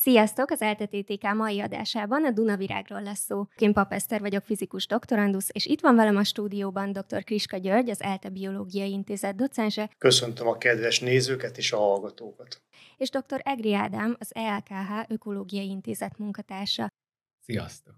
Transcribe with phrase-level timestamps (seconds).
[0.00, 0.50] Sziasztok!
[0.50, 3.46] Az LTTTK mai adásában a Dunavirágról lesz szó.
[3.56, 7.24] Én Pap Eszter vagyok, fizikus doktorandusz, és itt van velem a stúdióban dr.
[7.24, 9.90] Kriska György, az ELTE Biológiai Intézet docense.
[9.98, 12.62] Köszöntöm a kedves nézőket és a hallgatókat.
[12.96, 13.40] És dr.
[13.44, 16.88] Egri Ádám, az ELKH Ökológiai Intézet munkatársa.
[17.40, 17.96] Sziasztok!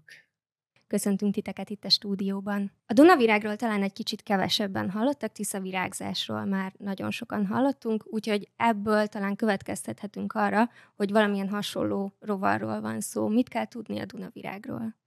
[0.91, 2.71] Köszöntünk titeket itt a stúdióban.
[2.85, 9.07] A Dunavirágról talán egy kicsit kevesebben hallottak, Tisza virágzásról már nagyon sokan hallottunk, úgyhogy ebből
[9.07, 13.27] talán következtethetünk arra, hogy valamilyen hasonló rovarról van szó.
[13.27, 14.97] Mit kell tudni a Dunavirágról?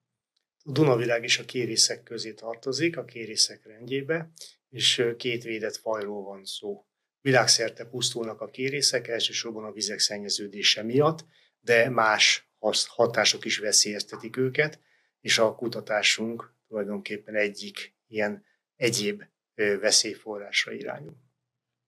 [0.64, 4.30] A Dunavirág is a kérészek közé tartozik, a kérészek rendjébe,
[4.68, 6.84] és két védett fajról van szó.
[7.20, 11.24] Világszerte pusztulnak a kérészek, elsősorban a vizek szennyeződése miatt,
[11.60, 12.50] de más
[12.86, 14.80] hatások is veszélyeztetik őket,
[15.24, 18.44] és a kutatásunk tulajdonképpen egyik ilyen
[18.76, 19.24] egyéb
[19.54, 21.16] veszélyforrásra irányul.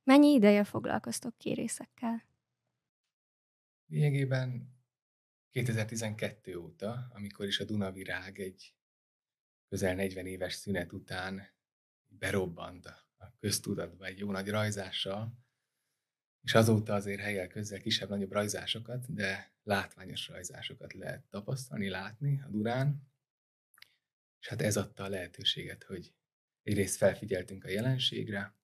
[0.02, 2.24] Mennyi ideje foglalkoztok kérészekkel?
[3.86, 4.74] Lényegében
[5.50, 8.74] 2012 óta, amikor is a Dunavirág egy
[9.68, 11.48] közel 40 éves szünet után
[12.06, 15.38] berobbant a köztudatba egy jó nagy rajzással,
[16.42, 23.14] és azóta azért helyel közel kisebb-nagyobb rajzásokat, de látványos rajzásokat lehet tapasztalni, látni a Durán,
[24.40, 26.12] és hát ez adta a lehetőséget, hogy
[26.62, 28.54] egyrészt felfigyeltünk a jelenségre,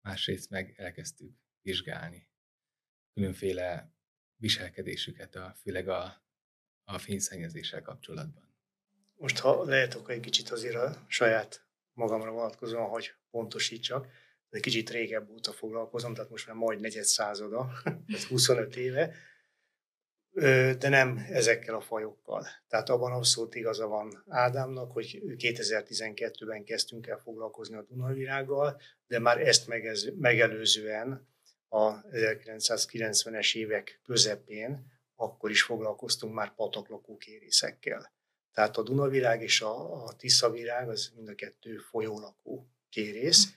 [0.00, 2.28] másrészt meg elkezdtük vizsgálni
[3.14, 3.92] különféle
[4.36, 6.22] viselkedésüket, a, főleg a,
[6.84, 8.54] a fényszennyezéssel kapcsolatban.
[9.16, 14.06] Most, ha lehet, akkor egy kicsit azért a saját magamra vonatkozóan, hogy pontosítsak,
[14.50, 17.72] egy kicsit régebb óta foglalkozom, tehát most már majd negyed százada,
[18.14, 19.14] ez 25 éve,
[20.78, 22.46] de nem ezekkel a fajokkal.
[22.68, 29.40] Tehát abban abszolút igaza van Ádámnak, hogy 2012-ben kezdtünk el foglalkozni a Dunavirággal, de már
[29.40, 29.70] ezt
[30.18, 31.28] megelőzően
[31.68, 38.12] a 1990-es évek közepén akkor is foglalkoztunk már pataklakó kérészekkel.
[38.52, 43.56] Tehát a Dunavirág és a, a Tiszavirág az mind a kettő folyólakó kérész,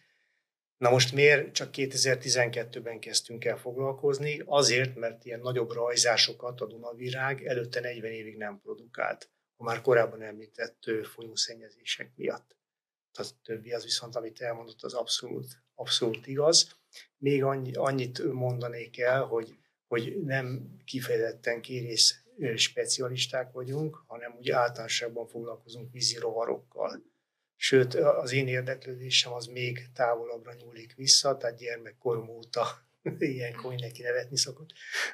[0.81, 4.41] Na most miért csak 2012-ben kezdtünk el foglalkozni?
[4.45, 10.21] Azért, mert ilyen nagyobb rajzásokat a Dunavirág előtte 40 évig nem produkált, a már korábban
[10.21, 12.55] említett folyószennyezések miatt.
[13.11, 16.79] A többi az viszont, amit elmondott, az abszolút, abszolút igaz.
[17.17, 19.55] Még annyi, annyit mondanék el, hogy,
[19.87, 22.23] hogy nem kifejezetten kérész
[22.55, 27.10] specialisták vagyunk, hanem úgy általánosságban foglalkozunk vízi rovarokkal
[27.63, 32.67] Sőt, az én érdeklődésem az még távolabbra nyúlik vissza, tehát gyermekkorom óta
[33.19, 34.69] ilyenkor mindenki nevetni szokott.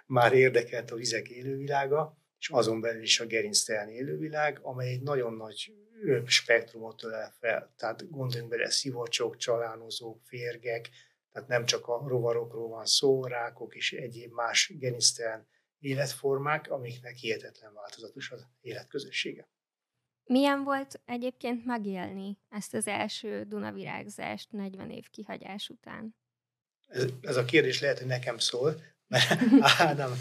[0.06, 5.34] Már érdekelt a vizek élővilága, és azon belül is a gerinctelen élővilág, amely egy nagyon
[5.34, 5.74] nagy
[6.26, 7.74] spektrumot ölel fel.
[7.78, 10.90] Tehát gondoljunk bele szivacsok, csalánozók, férgek,
[11.32, 15.48] tehát nem csak a rovarokról van szó, rákok és egyéb más gerinctelen
[15.80, 19.48] életformák, amiknek hihetetlen változatos az életközössége.
[20.28, 26.16] Milyen volt egyébként megélni ezt az első Dunavirágzást 40 év kihagyás után?
[26.88, 29.42] Ez, ez a kérdés lehet, hogy nekem szól, mert
[29.80, 30.12] Ádám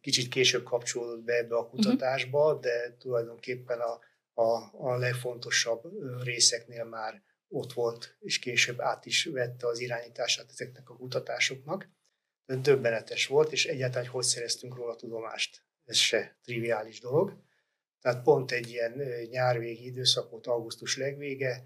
[0.00, 3.98] kicsit később kapcsolódott be ebbe a kutatásba, de tulajdonképpen a,
[4.42, 5.82] a, a legfontosabb
[6.22, 11.88] részeknél már ott volt, és később át is vette az irányítását ezeknek a kutatásoknak.
[12.46, 15.62] Döbbenetes volt, és egyáltalán hogy szereztünk róla tudomást.
[15.84, 17.36] Ez se triviális dolog.
[18.02, 21.62] Tehát pont egy ilyen nyárvégi időszak volt, augusztus legvége,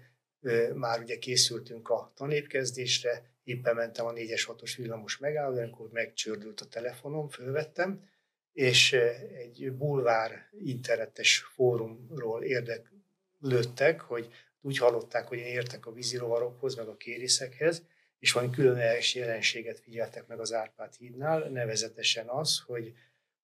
[0.73, 6.65] már ugye készültünk a tanépkezdésre, éppen mentem a 4-es 6-os villamos megálló, amikor megcsördült a
[6.65, 8.09] telefonom, fölvettem,
[8.53, 8.93] és
[9.37, 14.29] egy bulvár internetes fórumról érdeklődtek, hogy
[14.61, 17.83] úgy hallották, hogy én értek a vízirovarokhoz, meg a kérészekhez,
[18.19, 22.93] és valami különleges jelenséget figyeltek meg az Árpád hídnál, nevezetesen az, hogy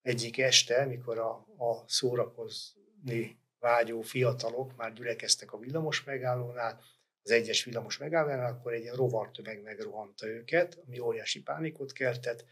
[0.02, 2.74] egyik este, mikor a, a szórakoz,
[3.04, 6.80] látni vágyó fiatalok már gyülekeztek a villamos megállónál,
[7.22, 12.44] az egyes villamos megállónál, akkor egy rovartömeg megrohanta őket, ami óriási pánikot keltett,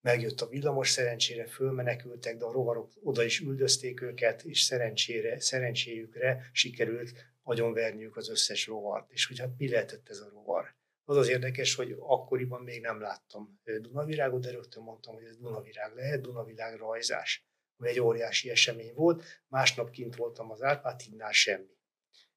[0.00, 6.50] megjött a villamos, szerencsére fölmenekültek, de a rovarok oda is üldözték őket, és szerencsére, szerencséjükre
[6.52, 7.12] sikerült
[7.42, 9.10] agyonverniük az összes rovart.
[9.10, 10.76] És hogy hát mi lehetett ez a rovar?
[11.04, 15.94] Az az érdekes, hogy akkoriban még nem láttam Dunavirágot, de rögtön mondtam, hogy ez Dunavirág
[15.94, 17.48] lehet, Dunavirág rajzás
[17.78, 19.24] ami egy óriási esemény volt.
[19.48, 21.76] Másnap kint voltam az Árpád semmi.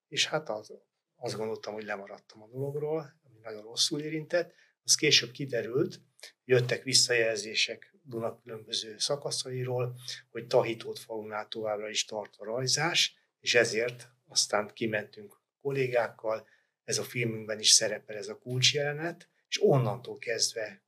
[0.08, 0.74] És hát az,
[1.16, 4.54] azt gondoltam, hogy lemaradtam a dologról, ami nagyon rosszul érintett.
[4.84, 6.02] Az később kiderült,
[6.46, 9.96] jöttek visszajelzések Duna különböző szakaszairól,
[10.30, 16.48] hogy Tahitót falunál továbbra is tart a rajzás, és ezért aztán kimentünk kollégákkal,
[16.84, 20.84] ez a filmünkben is szerepel ez a kulcsjelenet, és onnantól kezdve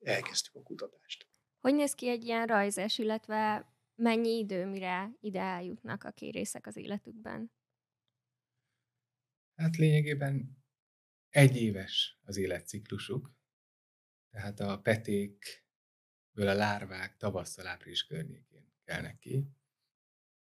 [0.00, 1.26] elkezdtük a kutatást.
[1.60, 3.66] Hogy néz ki egy ilyen rajzás, illetve
[3.98, 7.52] mennyi idő, mire ide eljutnak a kérészek az életükben?
[9.54, 10.64] Hát lényegében
[11.28, 13.36] egy éves az életciklusuk,
[14.30, 19.48] tehát a petékből a lárvák tavasszal április környékén kelnek ki,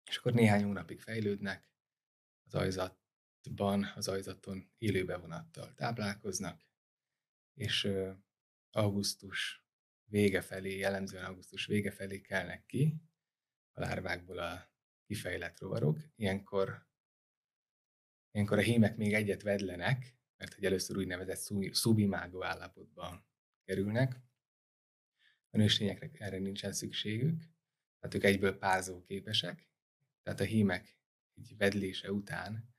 [0.09, 1.71] és akkor néhány hónapig fejlődnek,
[2.47, 6.67] az ajzatban, az ajzaton élő bevonattal táplálkoznak,
[7.55, 7.89] és
[8.71, 9.65] augusztus
[10.05, 13.10] vége felé, jellemzően augusztus vége felé kelnek ki
[13.73, 14.71] a lárvákból a
[15.07, 15.99] kifejlett rovarok.
[16.17, 16.87] Ilyenkor,
[18.31, 23.25] ilyenkor a hímek még egyet vedlenek, mert hogy először úgynevezett szubimágó állapotban
[23.65, 24.21] kerülnek.
[25.51, 27.39] A nőstényeknek erre nincsen szükségük,
[28.01, 29.69] tehát ők egyből párzó képesek,
[30.23, 30.99] tehát a hímek
[31.35, 32.75] egy vedlése után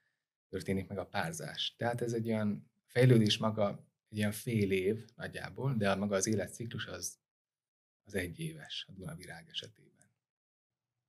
[0.50, 1.76] történik meg a párzás.
[1.78, 6.86] Tehát ez egy olyan fejlődés maga egy ilyen fél év nagyjából, de maga az életciklus
[6.86, 7.20] az,
[8.04, 9.91] az egy éves a Dunavirág esetében.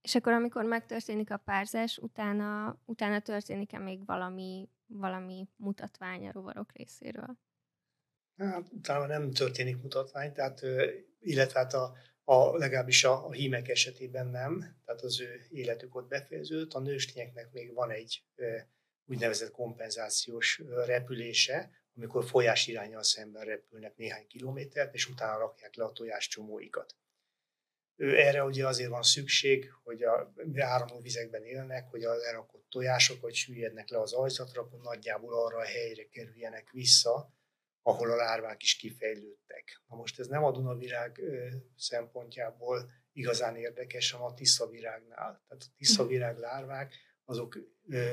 [0.02, 6.72] És akkor, amikor megtörténik a párzás, utána, utána történik-e még valami, valami mutatvány a rovarok
[6.72, 7.38] részéről?
[8.36, 10.60] Hát, utána nem történik mutatvány, tehát,
[11.20, 16.08] illetve hát a, a, legalábbis a, a hímek esetében nem, tehát az ő életük ott
[16.08, 16.72] befejeződött.
[16.72, 18.24] A nőstényeknek még van egy
[19.04, 25.92] úgynevezett kompenzációs repülése, amikor folyás irányal szemben repülnek néhány kilométert, és utána rakják le a
[25.92, 26.96] tojás csomóikat.
[28.10, 33.34] Erre ugye azért van szükség, hogy a áramló vizekben élnek, hogy az elrakott tojások, hogy
[33.34, 37.32] süllyednek le az ajzatra, akkor nagyjából arra a helyre kerüljenek vissza,
[37.82, 39.82] ahol a lárvák is kifejlődtek.
[39.88, 41.20] Na most ez nem a Dunavirág
[41.76, 45.42] szempontjából igazán érdekes, hanem a tiszavirágnál.
[45.48, 46.94] Tehát a tiszavirág lárvák
[47.24, 47.58] azok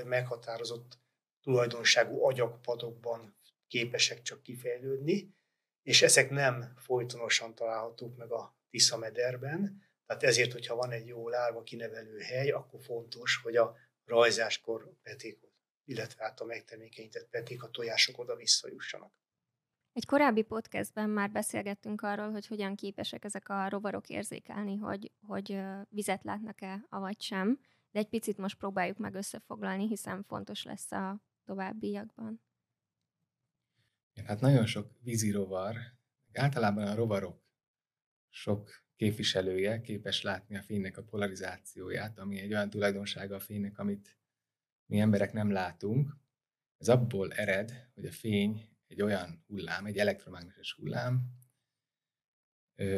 [0.06, 0.97] meghatározott
[1.41, 3.38] tulajdonságú agyakpadokban
[3.68, 5.36] képesek csak kifejlődni,
[5.83, 11.30] és ezek nem folytonosan találhatók meg a Tisza mederben, tehát ezért, hogyha van egy jó
[11.30, 13.75] lárva kinevelő hely, akkor fontos, hogy a
[14.06, 15.51] rajzáskor petékot,
[15.83, 19.13] illetve hát a megtermékenyített peték, a tojások oda visszajussanak.
[19.94, 25.62] Egy korábbi podcastben már beszélgettünk arról, hogy hogyan képesek ezek a rovarok érzékelni, hogy, hogy
[25.89, 27.60] vizet látnak-e, avagy sem,
[27.92, 32.42] de egy picit most próbáljuk meg összefoglalni, hiszen fontos lesz a továbbiakban.
[34.25, 35.75] Hát nagyon sok vízi rovar,
[36.33, 37.49] általában a rovarok
[38.30, 44.18] sok képviselője képes látni a fénynek a polarizációját, ami egy olyan tulajdonsága a fénynek, amit
[44.86, 46.18] mi emberek nem látunk.
[46.78, 51.38] Ez abból ered, hogy a fény egy olyan hullám, egy elektromágneses hullám,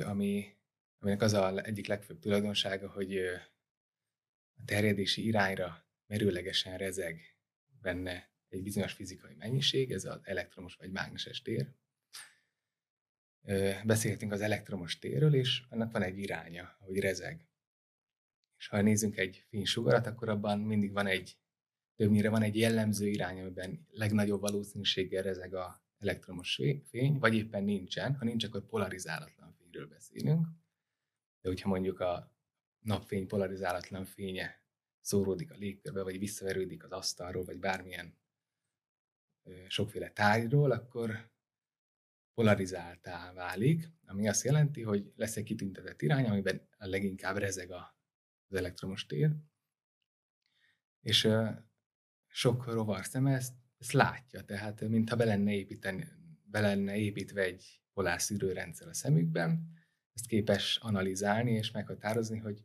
[0.04, 0.57] ami,
[1.00, 3.18] aminek az a egyik legfőbb tulajdonsága, hogy
[4.54, 7.38] a terjedési irányra merőlegesen rezeg
[7.81, 11.74] benne egy bizonyos fizikai mennyiség, ez az elektromos vagy mágneses tér.
[13.83, 17.45] Beszéltünk az elektromos térről, és annak van egy iránya, hogy rezeg.
[18.57, 21.38] És ha nézzünk egy fénysugarat, akkor abban mindig van egy,
[21.95, 28.15] többnyire van egy jellemző irány, amiben legnagyobb valószínűséggel rezeg a elektromos fény, vagy éppen nincsen.
[28.15, 30.47] Ha nincs, akkor polarizálatlan fényről beszélünk.
[31.41, 32.35] De hogyha mondjuk a
[32.79, 34.63] napfény polarizálatlan fénye
[34.99, 38.17] szóródik a légkörbe, vagy visszaverődik az asztalról, vagy bármilyen
[39.67, 41.29] sokféle tárgyról, akkor
[42.33, 48.55] polarizáltá válik, ami azt jelenti, hogy lesz egy kitüntetett irány, amiben a leginkább rezeg az
[48.57, 49.35] elektromos tér,
[51.01, 51.27] és
[52.27, 56.07] sok rovar szeme ezt, ezt látja, tehát mintha be lenne, építeni,
[56.43, 59.79] be lenne építve egy polárszűrőrendszer a szemükben,
[60.13, 62.63] ezt képes analizálni és meghatározni, hogy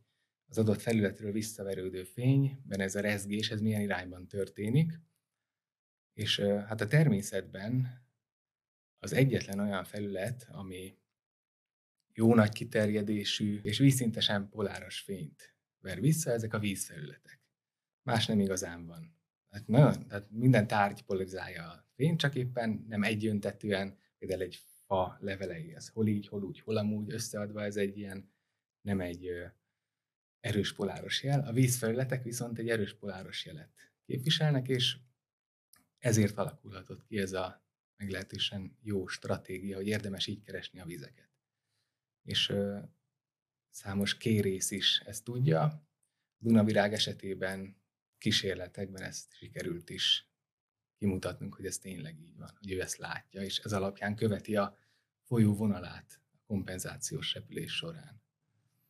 [0.48, 5.00] az adott felületről visszaverődő fényben ez a rezgés, ez milyen irányban történik,
[6.12, 8.04] és hát a természetben
[9.06, 10.98] az egyetlen olyan felület, ami
[12.12, 17.40] jó nagy kiterjedésű és vízszintesen poláros fényt ver vissza, ezek a vízfelületek.
[18.02, 19.16] Más nem igazán van.
[19.50, 25.16] Hát nagyon, tehát minden tárgy polarizálja a fényt, csak éppen nem egyöntetően, például egy fa
[25.20, 28.32] levelei, ez hol így, hol úgy, hol amúgy összeadva, ez egy ilyen,
[28.80, 29.28] nem egy
[30.40, 31.40] erős poláros jel.
[31.40, 34.96] A vízfelületek viszont egy erős poláros jelet képviselnek, és
[35.98, 37.65] ezért alakulhatott ki ez a
[37.96, 41.30] meglehetősen jó stratégia, hogy érdemes így keresni a vizeket.
[42.22, 42.78] És ö,
[43.70, 45.88] számos kérész is ezt tudja.
[46.38, 47.76] Dunavirág esetében
[48.18, 50.30] kísérletekben ezt sikerült is
[50.98, 54.78] kimutatnunk, hogy ez tényleg így van, hogy ő ezt látja, és ez alapján követi a
[55.22, 58.22] folyó vonalát a kompenzációs repülés során.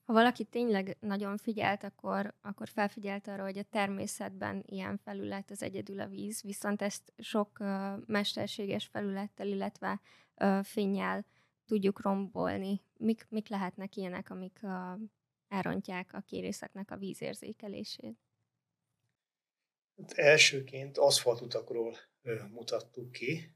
[0.06, 5.62] Ha valaki tényleg nagyon figyelt, akkor, akkor felfigyelt arra, hogy a természetben ilyen felület az
[5.62, 10.00] egyedül a víz, viszont ezt sok uh, mesterséges felülettel, illetve
[10.36, 11.26] uh, fényjel
[11.64, 12.80] tudjuk rombolni.
[12.96, 14.98] mik, mik lehetnek ilyenek, amik a,
[15.48, 18.18] elrontják a kérészeknek a vízérzékelését?
[19.96, 21.96] Hát elsőként aszfaltutakról
[22.50, 23.54] mutattuk ki,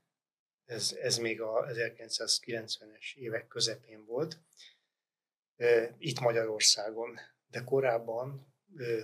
[0.64, 4.38] ez, ez még a 1990-es évek közepén volt,
[5.99, 7.19] itt Magyarországon.
[7.50, 8.55] De korábban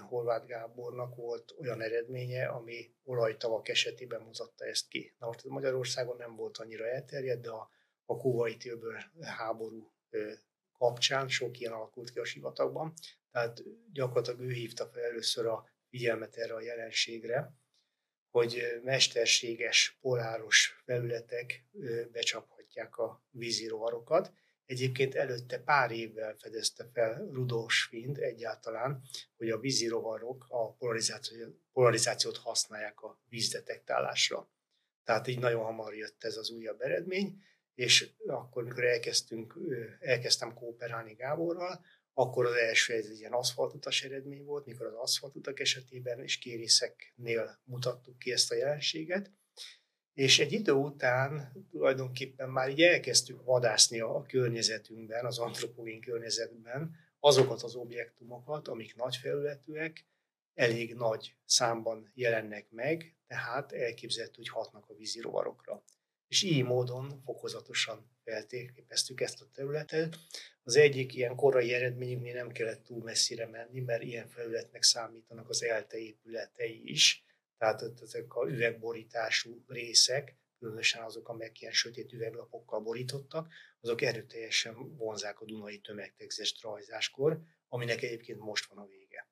[0.08, 5.14] Horváth Gábornak volt olyan eredménye, ami olajtavak esetében mutatta ezt ki.
[5.18, 7.70] Na most Magyarországon nem volt annyira elterjedt, de a,
[8.04, 9.92] a kuvaiti öböl háború
[10.78, 12.92] kapcsán sok ilyen alakult ki a sivatagban.
[13.30, 17.54] Tehát gyakorlatilag ő hívta fel először a figyelmet erre a jelenségre,
[18.30, 21.64] hogy mesterséges, poláros felületek
[22.12, 24.32] becsaphatják a vízirovarokat.
[24.66, 29.02] Egyébként előtte pár évvel fedezte fel Rudolf Schwind egyáltalán,
[29.36, 31.36] hogy a vízirovarok a polarizáció,
[31.72, 34.50] polarizációt használják a vízdetektálásra.
[35.04, 37.42] Tehát így nagyon hamar jött ez az újabb eredmény,
[37.74, 39.54] és akkor, amikor elkezdtünk,
[40.00, 45.60] elkezdtem kooperálni Gáborral, akkor az első ez egy ilyen aszfaltutas eredmény volt, mikor az aszfaltutak
[45.60, 49.30] esetében és kérészeknél mutattuk ki ezt a jelenséget,
[50.16, 57.62] és egy idő után tulajdonképpen már így elkezdtük vadászni a környezetünkben, az antropogén környezetben azokat
[57.62, 60.04] az objektumokat, amik nagy felületűek,
[60.54, 65.82] elég nagy számban jelennek meg, tehát elképzelhető, hogy hatnak a vízi rovarokra.
[66.28, 70.16] És így módon fokozatosan feltérképeztük ezt a területet.
[70.62, 75.62] Az egyik ilyen korai eredményünknél nem kellett túl messzire menni, mert ilyen felületnek számítanak az
[75.62, 77.24] ELTE épületei is,
[77.58, 84.96] tehát ott ezek a üvegborítású részek, különösen azok, amelyek ilyen sötét üveglapokkal borítottak, azok erőteljesen
[84.96, 89.28] vonzák a Dunai tömegtegzést rajzáskor, aminek egyébként most van a vége.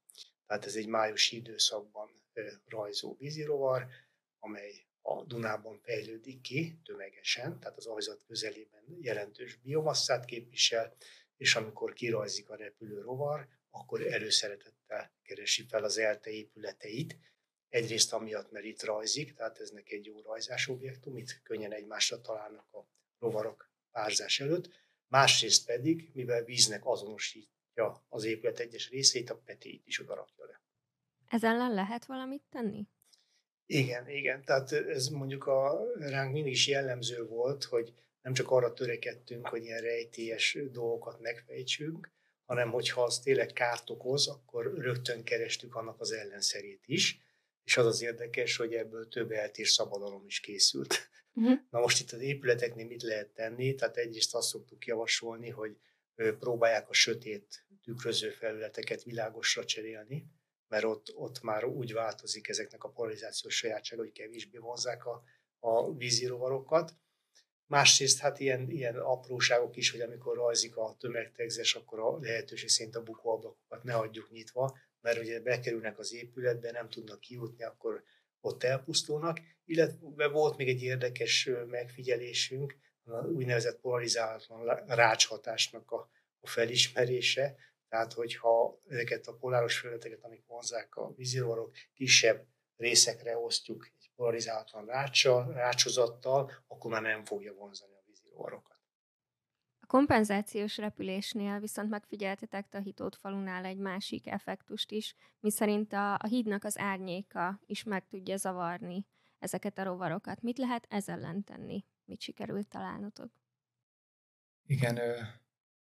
[0.47, 2.23] Tehát ez egy májusi időszakban
[2.67, 3.87] rajzó vízirovar,
[4.39, 10.97] amely a Dunában fejlődik ki tömegesen, tehát az ajzat közelében jelentős biomasszát képvisel,
[11.37, 17.17] és amikor kirajzik a repülő rovar, akkor előszeretettel keresi fel az ELTE épületeit,
[17.75, 22.21] Egyrészt amiatt, mert itt rajzik, tehát ez neki egy jó rajzás objektum, itt könnyen egymásra
[22.21, 22.87] találnak a
[23.19, 24.69] rovarok párzás előtt.
[25.07, 30.61] Másrészt pedig, mivel víznek azonosítja az épület egyes részét, a petéit is oda rakja le.
[31.29, 32.89] Ez ellen lehet valamit tenni?
[33.67, 34.45] Igen, igen.
[34.45, 39.65] Tehát ez mondjuk a ránk mindig is jellemző volt, hogy nem csak arra törekedtünk, hogy
[39.65, 42.11] ilyen rejtélyes dolgokat megfejtsünk,
[42.45, 47.23] hanem hogyha az tényleg kárt okoz, akkor rögtön kerestük annak az ellenszerét is
[47.65, 51.09] és az az érdekes, hogy ebből több eltér szabadalom is készült.
[51.35, 51.59] Uh-huh.
[51.71, 53.75] Na most itt az épületeknél mit lehet tenni?
[53.75, 55.77] Tehát egyrészt azt szoktuk javasolni, hogy
[56.15, 60.27] próbálják a sötét tükröző felületeket világosra cserélni,
[60.69, 65.23] mert ott, ott már úgy változik ezeknek a polarizációs sajátsága, hogy kevésbé vonzák a,
[65.59, 66.97] a vízirovarokat.
[67.67, 72.97] Másrészt hát ilyen, ilyen apróságok is, hogy amikor rajzik a tömegtegzés, akkor a lehetőség szerint
[72.97, 78.03] a bukóablakokat ne hagyjuk nyitva, mert ugye bekerülnek az épületbe, nem tudnak kijutni, akkor
[78.41, 79.41] ott elpusztulnak.
[79.65, 87.57] Illetve volt még egy érdekes megfigyelésünk, a úgynevezett polarizálatlan rácshatásnak a, a felismerése,
[87.89, 92.47] tehát hogyha ezeket a poláros felületeket, amik vonzák a vízirovarok, kisebb
[92.77, 98.74] részekre osztjuk egy polarizálatlan ráccsal, rácsozattal, akkor már nem fogja vonzani a vízirovarokat.
[99.95, 106.79] Kompenzációs repülésnél viszont megfigyeltetek Tahitót falunál egy másik effektust is, miszerint a, a hídnak az
[106.79, 109.07] árnyéka is meg tudja zavarni
[109.39, 110.43] ezeket a rovarokat.
[110.43, 111.85] Mit lehet ez ellen tenni?
[112.05, 113.33] Mit sikerült találnotok?
[114.67, 115.21] Igen, ö,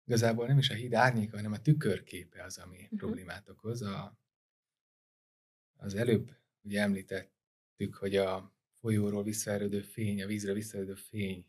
[0.05, 2.99] igazából nem is a híd árnyéka, hanem a tükörképe az, ami uh-huh.
[2.99, 3.83] problémát okoz.
[3.83, 4.19] A,
[5.76, 11.47] az előbb ugye említettük, hogy a folyóról visszaerődő fény, a vízre visszaerődő fény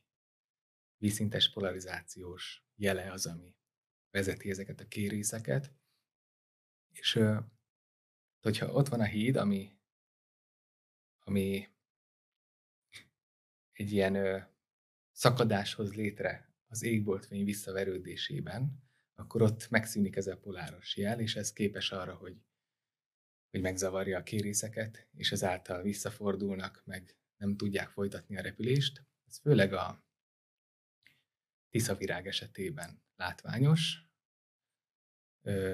[0.99, 3.55] vízszintes polarizációs jele az, ami
[4.11, 5.73] vezeti ezeket a kérészeket.
[6.91, 7.19] És
[8.39, 9.77] hogyha ott van a híd, ami,
[11.19, 11.67] ami
[13.71, 14.47] egy ilyen
[15.11, 21.91] szakadáshoz létre az égboltfény visszaverődésében, akkor ott megszűnik ez a poláros jel, és ez képes
[21.91, 22.41] arra, hogy,
[23.49, 29.05] hogy megzavarja a kérészeket, és ezáltal visszafordulnak, meg nem tudják folytatni a repülést.
[29.27, 30.08] Ez főleg a
[31.69, 34.03] tiszavirág esetében látványos.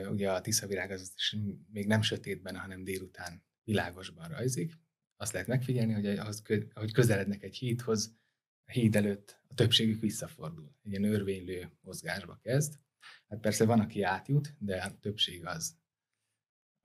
[0.09, 1.35] Ugye a tiszavirág az is
[1.71, 4.73] még nem sötétben, hanem délután világosban rajzik.
[5.15, 8.17] Azt lehet megfigyelni, hogy az, ahogy közelednek egy hídhoz,
[8.65, 10.75] a híd előtt a többségük visszafordul.
[10.83, 12.79] Egy ilyen örvénylő mozgásba kezd.
[13.27, 15.77] Hát persze van, aki átjut, de a többség az,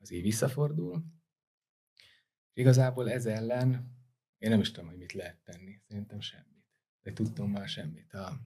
[0.01, 1.05] az így visszafordul.
[2.53, 3.99] Igazából ez ellen
[4.39, 5.81] én nem is tudom, hogy mit lehet tenni.
[5.89, 6.65] Szerintem semmit.
[7.03, 8.13] De tudtam már semmit.
[8.13, 8.41] A,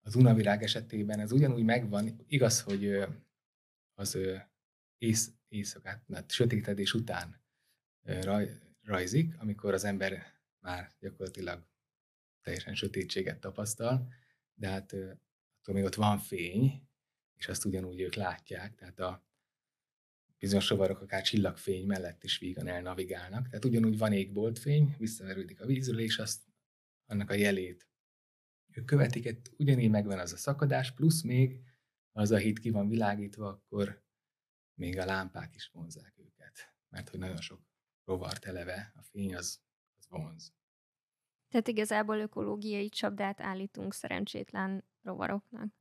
[0.00, 3.04] az unavirág esetében ez ugyanúgy megvan, igaz, hogy
[3.94, 4.18] az
[4.98, 7.40] ész, éjszakát, hát sötétedés után
[8.02, 10.26] raj, rajzik, amikor az ember
[10.58, 11.66] már gyakorlatilag
[12.42, 14.12] teljesen sötétséget tapasztal,
[14.54, 16.88] de hát attól még ott van fény,
[17.36, 19.26] és azt ugyanúgy ők látják, tehát a
[20.38, 25.98] bizonyos rovarok akár csillagfény mellett is vígan elnavigálnak, tehát ugyanúgy van égboltfény, visszaverődik a vízről,
[25.98, 26.42] és azt,
[27.06, 27.87] annak a jelét
[28.78, 31.60] ők követik, ugyanígy megvan az a szakadás, plusz még
[32.12, 34.02] az a híd ki van világítva, akkor
[34.74, 37.60] még a lámpák is vonzák őket, mert hogy nagyon sok
[38.04, 39.60] rovart eleve, a fény az,
[39.98, 40.52] az vonz.
[41.48, 45.74] Tehát igazából ökológiai csapdát állítunk szerencsétlen rovaroknak.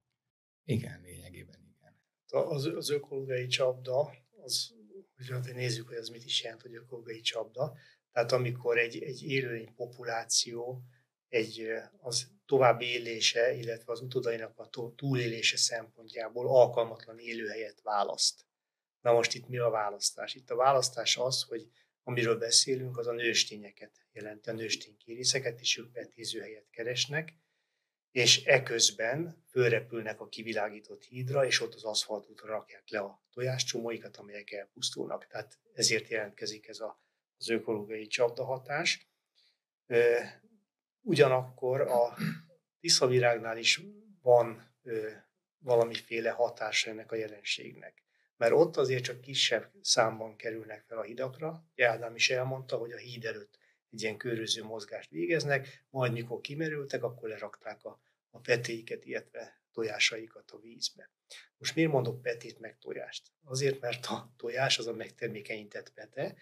[0.64, 2.02] Igen, lényegében igen.
[2.28, 4.14] Az, az ökológiai csapda,
[4.44, 4.76] az,
[5.44, 7.78] hogy nézzük, hogy az mit is jelent, hogy ökológiai csapda.
[8.12, 10.84] Tehát amikor egy, egy élőlény populáció
[11.30, 11.70] egy,
[12.00, 18.46] az további élése, illetve az utódainak a túlélése szempontjából alkalmatlan élőhelyet választ.
[19.02, 20.36] Na most itt mi a választás?
[20.36, 21.68] Itt a választás az, hogy
[22.04, 27.34] amiről beszélünk, az a nőstényeket jelenti, a nősténykérészeket, és ők betézőhelyet keresnek,
[28.12, 34.52] és eközben fölrepülnek a kivilágított hídra, és ott az aszfaltútra rakják le a tojáscsomóikat, amelyek
[34.52, 35.28] elpusztulnak.
[35.28, 37.02] Tehát ezért jelentkezik ez a,
[37.38, 39.10] az ökológiai csapdahatás.
[41.08, 42.18] Ugyanakkor a
[42.80, 43.82] tiszavirágnál is
[44.22, 44.76] van
[45.58, 51.66] valamiféle hatása ennek a jelenségnek mert ott azért csak kisebb számban kerülnek fel a hidakra.
[51.78, 53.58] Ádám is elmondta, hogy a híd előtt
[53.92, 60.52] egy ilyen köröző mozgást végeznek, majd mikor kimerültek, akkor lerakták a, a petéiket, illetve tojásaikat
[60.52, 61.12] a vízbe.
[61.58, 63.32] Most miért mondok petét meg tojást?
[63.44, 66.36] Azért, mert a tojás az a megtermékenyített pete,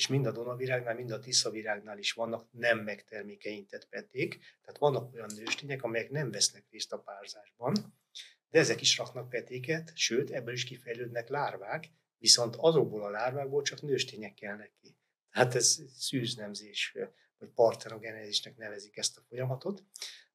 [0.00, 5.30] és mind a Donavirágnál, mind a Tiszavirágnál is vannak nem megtermékenyített peték, tehát vannak olyan
[5.36, 7.74] nőstények, amelyek nem vesznek részt a párzásban,
[8.50, 13.82] de ezek is raknak petéket, sőt, ebből is kifejlődnek lárvák, viszont azokból a lárvákból csak
[13.82, 14.96] nőstények kelnek ki.
[15.30, 16.96] Hát ez szűznemzés,
[17.38, 19.84] vagy partenogenezisnek nevezik ezt a folyamatot.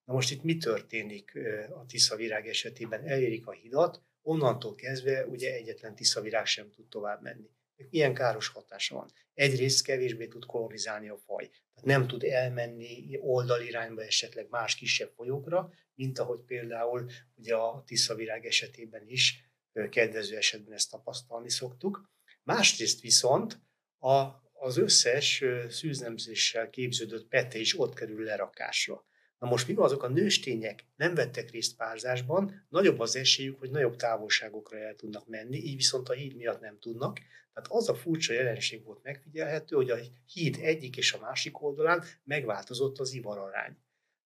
[0.03, 3.07] Na most itt mi történik a tiszavirág esetében?
[3.07, 7.49] Elérik a hidat, onnantól kezdve ugye egyetlen tiszavirág sem tud tovább menni.
[7.89, 9.11] Milyen káros hatása van?
[9.33, 11.47] Egyrészt kevésbé tud kolonizálni a faj.
[11.47, 18.45] Tehát nem tud elmenni oldalirányba esetleg más kisebb folyókra, mint ahogy például ugye a tiszavirág
[18.45, 19.49] esetében is
[19.89, 22.09] kedvező esetben ezt tapasztalni szoktuk.
[22.43, 23.61] Másrészt viszont
[23.99, 29.05] a, az összes szűznemzéssel képződött pete is ott kerül lerakásra.
[29.45, 33.95] Na most mivel azok a nőstények nem vettek részt párzásban, nagyobb az esélyük, hogy nagyobb
[33.95, 37.19] távolságokra el tudnak menni, így viszont a híd miatt nem tudnak.
[37.53, 42.03] Tehát az a furcsa jelenség volt megfigyelhető, hogy a híd egyik és a másik oldalán
[42.23, 43.77] megváltozott az ivararány.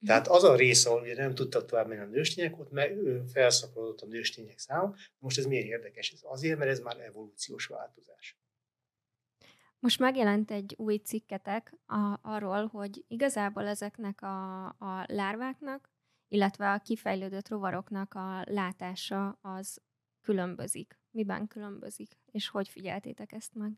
[0.05, 2.97] Tehát az a rész, ahol ugye nem tudtak tovább menni a nőstények, ott meg,
[3.33, 4.95] felszaporodott a nőstények száma.
[5.17, 6.11] Most ez miért érdekes?
[6.11, 8.37] Ez azért, mert ez már evolúciós változás.
[9.79, 15.89] Most megjelent egy új cikketek a, arról, hogy igazából ezeknek a, a lárváknak,
[16.27, 19.81] illetve a kifejlődött rovaroknak a látása az
[20.21, 20.99] különbözik.
[21.11, 22.17] Miben különbözik?
[22.31, 23.71] És hogy figyeltétek ezt meg?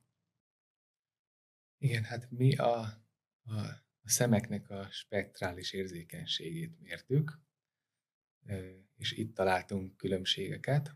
[1.78, 2.80] Igen, hát mi a,
[3.44, 3.56] a,
[4.02, 7.40] a szemeknek a spektrális érzékenységét mértük,
[8.96, 10.96] és itt találtunk különbségeket.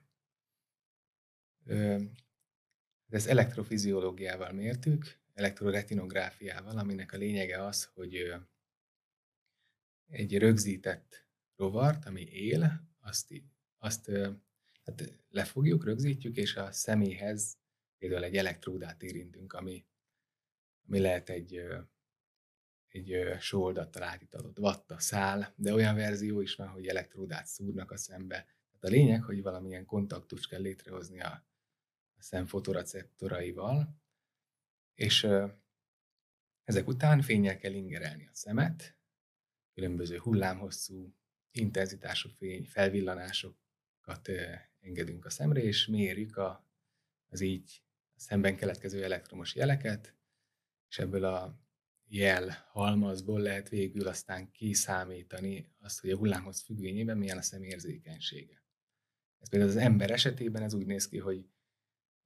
[3.16, 8.34] Ez elektrofiziológiával mértük, elektroretinográfiával, aminek a lényege az, hogy
[10.08, 13.34] egy rögzített rovart, ami él, azt,
[13.78, 14.12] azt
[14.86, 17.58] hát lefogjuk, rögzítjük, és a személyhez
[17.98, 19.86] például egy elektródát érintünk, ami,
[20.88, 21.62] ami lehet egy,
[22.88, 28.36] egy sóoldattal átítatott vatta szál, de olyan verzió is van, hogy elektródát szúrnak a szembe.
[28.36, 31.54] Tehát a lényeg, hogy valamilyen kontaktust kell létrehozni a
[32.18, 34.02] a szem fotoreceptoraival,
[34.94, 35.28] és
[36.64, 38.98] ezek után fényel kell ingerelni a szemet,
[39.74, 41.16] különböző hullámhosszú,
[41.52, 44.30] intenzitású fény, felvillanásokat
[44.80, 46.70] engedünk a szemre, és mérjük a,
[47.30, 47.84] az így
[48.16, 50.16] szemben keletkező elektromos jeleket,
[50.90, 51.66] és ebből a
[52.08, 58.64] jel halmazból lehet végül aztán kiszámítani azt, hogy a hullámhoz függvényében milyen a szem érzékenysége.
[59.40, 61.50] Ez például az ember esetében ez úgy néz ki, hogy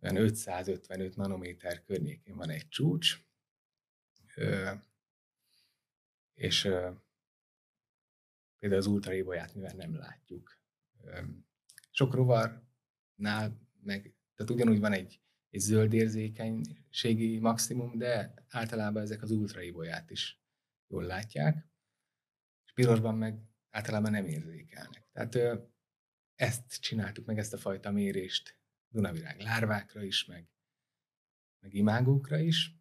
[0.02, 3.20] olyan 555 nanométer környékén van egy csúcs,
[6.34, 6.62] és
[8.58, 10.58] például az ultraibolyát mivel nem látjuk.
[11.92, 19.32] Sok rovarnál meg, tehát ugyanúgy van egy, egy zöld érzékenységi maximum, de általában ezek az
[19.32, 20.42] ultraibolyát is
[20.88, 21.68] jól látják.
[22.66, 25.10] És pirosban meg általában nem érzékelnek.
[25.12, 25.62] Tehát
[26.36, 28.59] ezt csináltuk meg, ezt a fajta mérést
[28.90, 30.48] Dunavirág lárvákra is, meg,
[31.60, 32.74] meg imágókra is.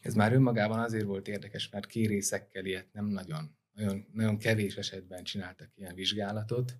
[0.00, 5.24] Ez már önmagában azért volt érdekes, mert kérészekkel ilyet nem nagyon, nagyon, nagyon kevés esetben
[5.24, 6.78] csináltak ilyen vizsgálatot,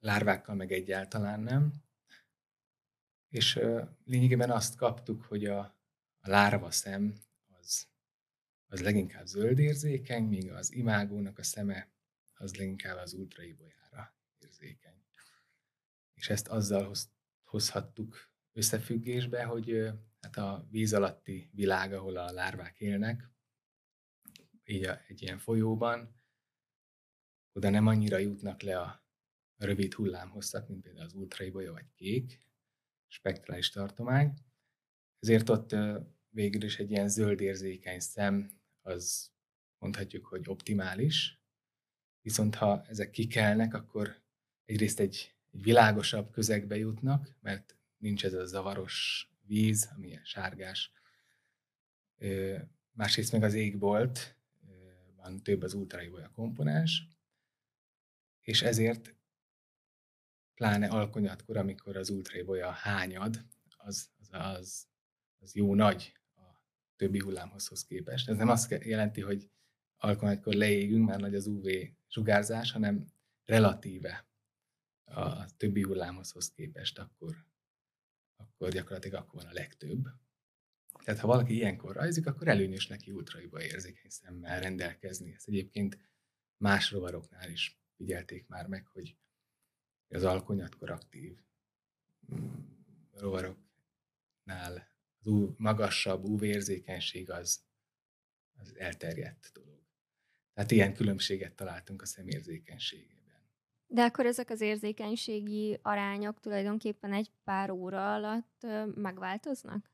[0.00, 1.72] lárvákkal meg egyáltalán nem.
[3.28, 3.60] És
[4.04, 5.58] lényegében azt kaptuk, hogy a,
[6.18, 7.14] a lárva szem
[7.58, 7.88] az,
[8.66, 11.88] az leginkább zöldérzékeny, míg az imágónak a szeme
[12.34, 14.95] az leginkább az ultraibolyára érzékeny.
[16.16, 17.12] És ezt azzal hoz,
[17.44, 23.30] hozhattuk összefüggésbe, hogy hát a víz alatti világ, ahol a lárvák élnek,
[24.64, 26.14] így a, egy ilyen folyóban,
[27.52, 29.04] oda nem annyira jutnak le a
[29.56, 32.40] rövid hullámhosszak, mint például az ultraibolya vagy kék,
[33.06, 34.34] spektrális tartomány.
[35.18, 35.76] Ezért ott
[36.28, 39.32] végül is egy ilyen zöld érzékeny szem, az
[39.78, 41.42] mondhatjuk, hogy optimális,
[42.20, 44.22] viszont ha ezek kikelnek, akkor
[44.64, 50.92] egyrészt egy, egy világosabb közegbe jutnak, mert nincs ez a zavaros víz, ami ilyen sárgás.
[52.92, 54.36] Másrészt meg az égbolt,
[55.16, 57.08] van több az ultraibolya komponens,
[58.40, 59.14] és ezért
[60.54, 63.44] pláne alkonyatkor, amikor az ultraibolya hányad,
[63.76, 64.86] az, az, az,
[65.38, 66.40] az jó nagy a
[66.96, 68.28] többi hullámhozhoz képest.
[68.28, 69.50] Ez nem azt jelenti, hogy
[69.96, 71.66] alkonyatkor leégünk, mert nagy az UV
[72.06, 73.06] sugárzás, hanem
[73.44, 74.25] relatíve
[75.06, 77.46] a többi hullámhozhoz képest, akkor,
[78.36, 80.08] akkor gyakorlatilag akkor van a legtöbb.
[81.04, 85.32] Tehát ha valaki ilyenkor rajzik, akkor előnyös neki ultraiba érzékeny szemmel rendelkezni.
[85.32, 85.98] Ezt egyébként
[86.56, 89.16] más rovaroknál is figyelték már meg, hogy
[90.08, 91.38] az alkonyatkor aktív
[92.34, 92.54] mm,
[93.12, 97.64] rovaroknál az magasabb UV-érzékenység az,
[98.52, 99.84] az elterjedt dolog.
[100.52, 103.25] Tehát ilyen különbséget találtunk a szemérzékenységében.
[103.86, 109.90] De akkor ezek az érzékenységi arányok tulajdonképpen egy pár óra alatt megváltoznak?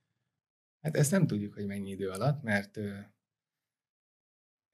[0.81, 2.79] Hát ezt nem tudjuk, hogy mennyi idő alatt, mert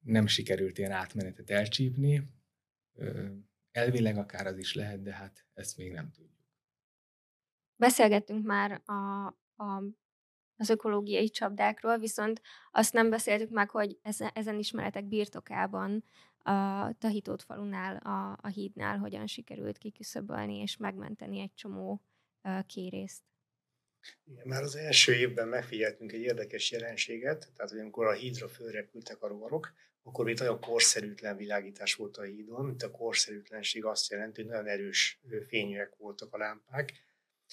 [0.05, 2.31] nem sikerült ilyen átmenetet elcsípni.
[3.71, 6.37] Elvileg akár az is lehet, de hát ezt még nem tudjuk.
[7.77, 9.27] Beszélgettünk már a,
[9.63, 9.83] a,
[10.57, 16.05] az ökológiai csapdákról, viszont azt nem beszéltük meg, hogy ezen, ezen ismeretek birtokában
[16.49, 22.03] a Tahitót falunál, a, a hídnál hogyan sikerült kiküszöbölni és megmenteni egy csomó
[22.67, 23.23] kérészt.
[24.25, 29.23] Igen, már az első évben megfigyeltünk egy érdekes jelenséget, tehát hogy amikor a hídra fölrepültek
[29.23, 34.43] a rovarok, akkor még nagyon korszerűtlen világítás volt a hídon, mint a korszerűtlenség azt jelenti,
[34.43, 36.93] hogy nagyon erős fényűek voltak a lámpák,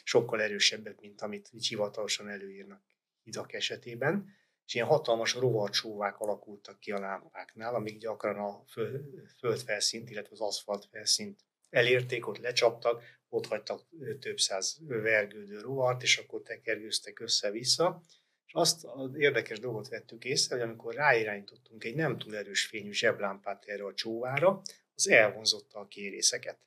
[0.03, 2.83] sokkal erősebbek, mint amit így hivatalosan előírnak
[3.23, 8.63] hidak esetében, és ilyen hatalmas rovarcsóvák alakultak ki a lámpáknál, amik gyakran a
[9.37, 13.87] földfelszínt, illetve az aszfalt felszínt elérték, ott lecsaptak, ott hagytak
[14.19, 18.01] több száz vergődő rovart, és akkor tekergőztek össze-vissza.
[18.45, 22.91] És azt az érdekes dolgot vettük észre, hogy amikor ráirányítottunk egy nem túl erős fényű
[22.91, 24.61] zseblámpát erre a csóvára,
[24.95, 26.57] az elvonzotta a kérészeket.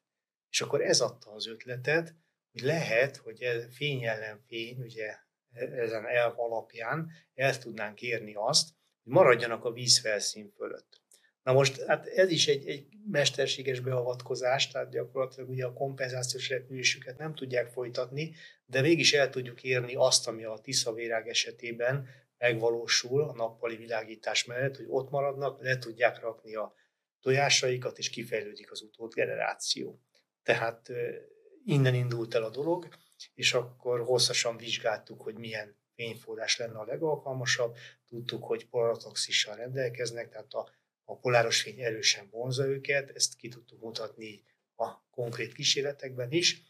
[0.51, 2.15] És akkor ez adta az ötletet,
[2.53, 8.69] hogy lehet, hogy fény ellen fény, ugye e, ezen elv alapján el tudnánk érni azt,
[9.03, 11.01] hogy maradjanak a vízfelszín fölött.
[11.43, 17.19] Na most hát ez is egy, egy mesterséges beavatkozás, tehát gyakorlatilag ugye a kompenzációs repülésüket
[17.19, 18.35] nem tudják folytatni,
[18.67, 22.09] de mégis el tudjuk érni azt, ami a Tiszavérág esetében
[22.39, 26.75] megvalósul a nappali világítás mellett, hogy ott maradnak, le tudják rakni a
[27.21, 30.01] tojásaikat, és kifejlődik az utód generáció.
[30.43, 30.91] Tehát
[31.65, 32.89] innen indult el a dolog,
[33.35, 37.77] és akkor hosszasan vizsgáltuk, hogy milyen fényforrás lenne a legalkalmasabb.
[38.09, 40.71] Tudtuk, hogy polaradoxissal rendelkeznek, tehát a
[41.11, 44.43] a poláros fény erősen vonza őket, ezt ki tudtuk mutatni
[44.77, 46.63] a konkrét kísérletekben is.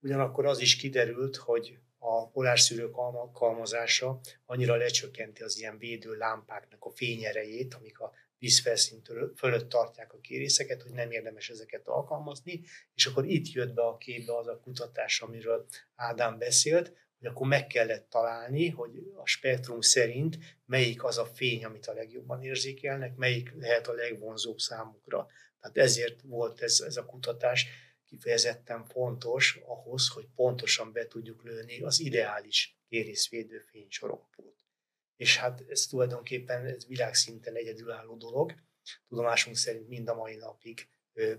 [0.00, 6.90] Ugyanakkor az is kiderült, hogy a polárszűrők alkalmazása annyira lecsökkenti az ilyen védő lámpáknak a
[6.90, 9.02] fényerejét, amik a vízfelszín
[9.36, 12.62] fölött tartják a kérészeket, hogy nem érdemes ezeket alkalmazni,
[12.94, 17.46] és akkor itt jött be a képbe az a kutatás, amiről Ádám beszélt, hogy akkor
[17.46, 23.16] meg kellett találni, hogy a spektrum szerint melyik az a fény, amit a legjobban érzékelnek,
[23.16, 25.26] melyik lehet a legvonzóbb számukra.
[25.60, 27.66] Tehát ezért volt ez, ez a kutatás
[28.04, 34.59] kifejezetten fontos ahhoz, hogy pontosan be tudjuk lőni az ideális kérészvédő fénysorompót.
[35.20, 38.54] És hát ez tulajdonképpen ez világszinten egyedülálló dolog.
[39.08, 40.88] Tudomásunk szerint mind a mai napig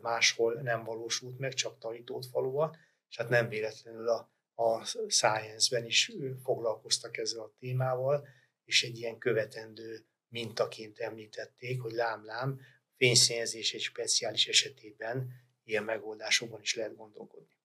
[0.01, 2.77] máshol nem valósult meg, csak Tarítót faluval,
[3.09, 6.11] és hát nem véletlenül a a Science-ben is
[6.43, 8.27] foglalkoztak ezzel a témával,
[8.63, 12.59] és egy ilyen követendő mintaként említették, hogy lám-lám,
[12.95, 15.31] fényszínezés egy speciális esetében
[15.63, 17.60] ilyen megoldásokban is lehet gondolkodni.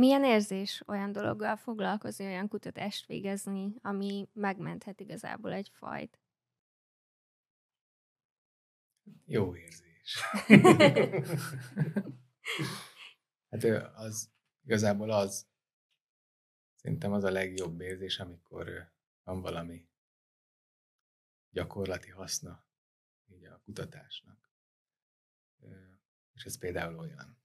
[0.00, 6.18] Milyen érzés olyan dologgal foglalkozni, olyan kutatást végezni, ami megmenthet igazából egy fajt?
[9.24, 10.20] Jó érzés.
[13.50, 14.30] hát az
[14.64, 15.48] igazából az,
[16.74, 19.88] szerintem az a legjobb érzés, amikor van valami
[21.50, 22.64] gyakorlati haszna
[23.26, 24.50] így a kutatásnak.
[26.32, 27.39] És ez például olyan.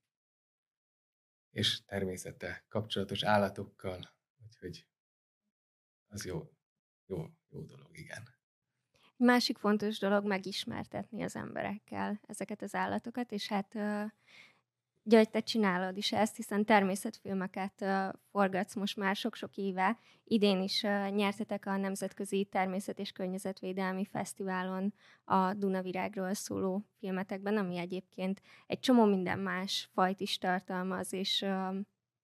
[1.56, 4.14] És természete kapcsolatos állatokkal,
[4.44, 4.86] úgyhogy
[6.08, 6.52] az jó,
[7.06, 8.24] jó, jó dolog, igen.
[9.18, 13.76] Másik fontos dolog megismertetni az emberekkel ezeket az állatokat, és hát
[15.10, 19.98] hogy te csinálod is ezt, hiszen természetfilmeket uh, forgatsz most már sok-sok éve.
[20.24, 27.78] Idén is uh, nyertetek a Nemzetközi Természet és Környezetvédelmi Fesztiválon a Dunavirágról szóló filmetekben, ami
[27.78, 31.76] egyébként egy csomó minden más fajt is tartalmaz, és uh,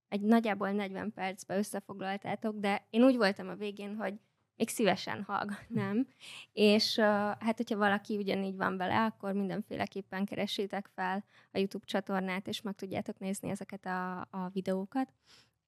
[0.08, 4.14] egy nagyjából 40 percbe összefoglaltátok, de én úgy voltam a végén, hogy
[4.56, 6.08] még szívesen hallgatnám.
[6.54, 7.06] És uh,
[7.40, 12.76] hát, hogyha valaki ugyanígy van vele, akkor mindenféleképpen keresétek fel a YouTube csatornát, és meg
[12.76, 15.14] tudjátok nézni ezeket a, a videókat.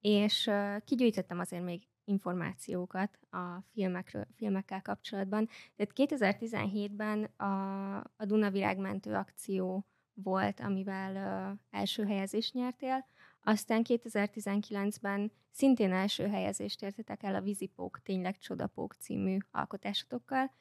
[0.00, 5.48] És uh, kigyűjtöttem azért még információkat a filmekről, filmekkel kapcsolatban.
[5.76, 11.12] Tehát 2017-ben a, a Duna Virágmentő akció volt, amivel
[11.50, 13.06] uh, első helyezést nyertél,
[13.44, 20.52] aztán 2019-ben szintén első helyezést értetek el a Vizipók, tényleg Csodapók című alkotásotokkal,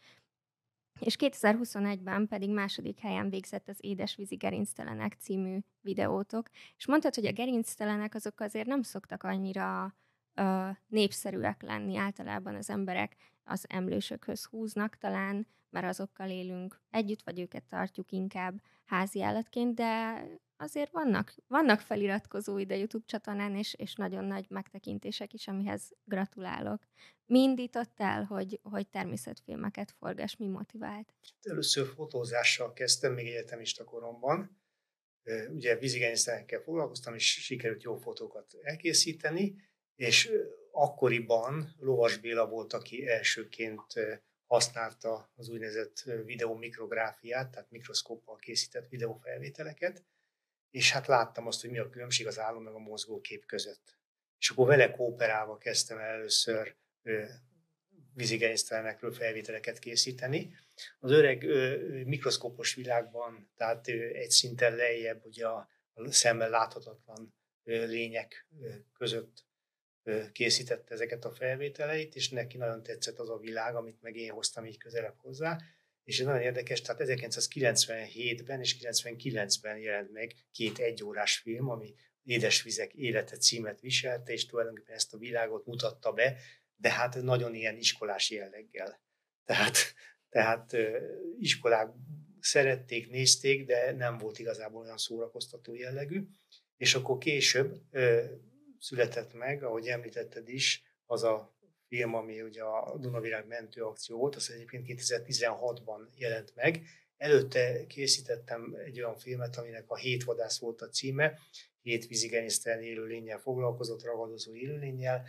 [1.00, 7.32] és 2021-ben pedig második helyen végzett az Édesvízi Gerinctelenek című videótok, és mondtad, hogy a
[7.32, 9.96] gerinctelenek azok azért nem szoktak annyira
[10.34, 17.40] ö, népszerűek lenni, általában az emberek az emlősökhöz húznak talán, mert azokkal élünk együtt, vagy
[17.40, 20.24] őket tartjuk inkább házi állatként, de
[20.58, 26.84] azért vannak, vannak feliratkozóid a YouTube csatornán, és, és nagyon nagy megtekintések is, amihez gratulálok.
[27.26, 31.14] Mi indított el, hogy, hogy természetfilmeket forgass, mi motivált?
[31.42, 34.62] Először fotózással kezdtem még egyetemista koromban.
[35.50, 39.56] Ugye vízigenyészenekkel foglalkoztam, és sikerült jó fotókat elkészíteni,
[39.96, 40.32] és
[40.76, 43.94] akkoriban Lovas Béla volt, aki elsőként
[44.46, 50.04] használta az úgynevezett videomikrográfiát, tehát mikroszkóppal készített videófelvételeket,
[50.72, 53.98] és hát láttam azt, hogy mi a különbség az álom meg a mozgókép között.
[54.40, 56.76] És akkor vele kooperálva kezdtem el először
[58.14, 60.56] vízigenysztelenekről felvételeket készíteni.
[61.00, 67.34] Az öreg ö, mikroszkópos világban, tehát ö, egy szinten lejjebb ugye a, a szemmel láthatatlan
[67.64, 69.46] ö, lények ö, között
[70.32, 74.66] készítette ezeket a felvételeit, és neki nagyon tetszett az a világ, amit meg én hoztam
[74.66, 75.60] így közelebb hozzá,
[76.04, 82.94] és ez nagyon érdekes, tehát 1997-ben és 99-ben jelent meg két egyórás film, ami Édesvizek
[82.94, 86.38] élete címet viselte, és tulajdonképpen ezt a világot mutatta be,
[86.76, 89.02] de hát nagyon ilyen iskolás jelleggel.
[89.46, 89.78] Tehát,
[90.30, 90.76] tehát
[91.40, 91.92] iskolák
[92.40, 96.28] szerették, nézték, de nem volt igazából olyan szórakoztató jellegű.
[96.78, 97.82] És akkor később
[98.84, 104.36] született meg, ahogy említetted is, az a film, ami ugye a Dunavirág mentő akció volt,
[104.36, 106.86] az egyébként 2016-ban jelent meg.
[107.18, 111.40] Előtte készítettem egy olyan filmet, aminek a Hét vadász volt a címe,
[111.82, 115.28] hét vízigenyésztelen élőlényel foglalkozott, ragadozó élőlényel,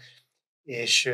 [0.62, 1.10] és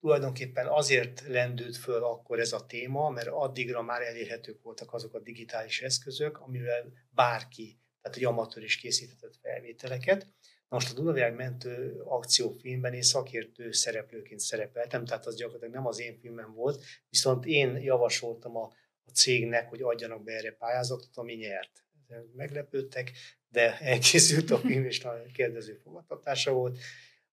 [0.00, 5.20] tulajdonképpen azért lendült föl akkor ez a téma, mert addigra már elérhetők voltak azok a
[5.20, 10.26] digitális eszközök, amivel bárki, tehát egy amatőr is készíthetett felvételeket.
[10.68, 16.18] Most a Dunavirág mentő akciófilmben én szakértő szereplőként szerepeltem, tehát az gyakorlatilag nem az én
[16.18, 18.72] filmem volt, viszont én javasoltam a,
[19.04, 21.84] a cégnek, hogy adjanak be erre pályázatot, ami nyert.
[22.32, 23.12] Meglepődtek,
[23.48, 26.78] de elkészült a film, és nagyon kérdező fogadtatása volt.